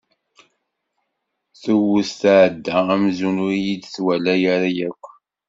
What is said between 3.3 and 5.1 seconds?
ur iyi-d-twala ara akk.